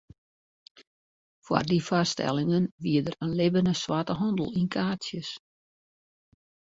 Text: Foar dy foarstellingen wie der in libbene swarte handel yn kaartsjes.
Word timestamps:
Foar 1.45 1.65
dy 1.69 1.79
foarstellingen 1.89 2.65
wie 2.83 2.99
der 3.05 3.17
in 3.25 3.35
libbene 3.39 3.73
swarte 3.81 4.13
handel 4.21 4.49
yn 4.59 4.67
kaartsjes. 4.73 5.29